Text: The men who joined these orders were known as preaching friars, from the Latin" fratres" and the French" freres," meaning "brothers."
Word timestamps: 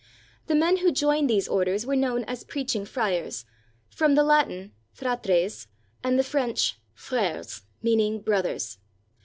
The 0.47 0.55
men 0.55 0.77
who 0.77 0.91
joined 0.91 1.29
these 1.29 1.47
orders 1.47 1.85
were 1.85 1.95
known 1.95 2.23
as 2.23 2.43
preaching 2.43 2.85
friars, 2.87 3.45
from 3.87 4.15
the 4.15 4.23
Latin" 4.23 4.71
fratres" 4.97 5.67
and 6.03 6.17
the 6.17 6.23
French" 6.23 6.79
freres," 7.05 7.61
meaning 7.83 8.21
"brothers." 8.21 8.79